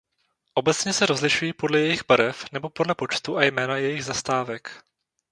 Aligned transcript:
Obecně 0.53 0.93
se 0.93 1.05
rozlišují 1.05 1.53
podle 1.53 1.79
jejich 1.79 2.05
barev 2.07 2.45
nebo 2.51 2.69
podle 2.69 2.95
počtu 2.95 3.37
a 3.37 3.43
jména 3.43 3.77
jejich 3.77 4.05
zastávek. 4.05 4.83